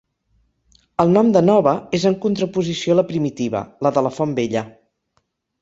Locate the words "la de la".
3.89-4.15